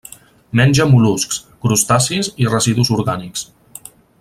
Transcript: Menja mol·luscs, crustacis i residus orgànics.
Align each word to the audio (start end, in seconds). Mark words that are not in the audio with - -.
Menja 0.59 0.87
mol·luscs, 0.93 1.39
crustacis 1.67 2.31
i 2.45 2.49
residus 2.55 2.91
orgànics. 2.99 3.47